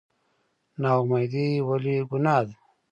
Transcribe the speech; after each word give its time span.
نااميدي 0.81 1.47
ولې 1.67 1.97
ګناه 2.09 2.43
ده؟ 2.47 2.53